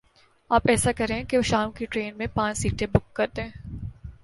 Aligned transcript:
آپ 0.49 0.61
ایسا 0.67 0.91
کریں 0.91 1.23
کے 1.23 1.41
شام 1.41 1.71
کی 1.71 1.85
ٹرین 1.85 2.17
میں 2.17 2.27
پانچھ 2.33 2.59
سیٹیں 2.59 2.87
بک 2.87 3.13
کر 3.13 3.27
دیں۔ 3.35 3.47